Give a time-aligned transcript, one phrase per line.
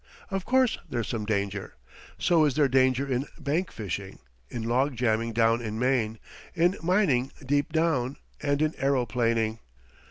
[0.31, 1.75] Of course, there's some danger.
[2.17, 4.17] So is there danger in bank fishing,
[4.49, 6.17] in log jamming down in Maine,
[6.55, 9.59] in mining deep down, and in aeroplaning.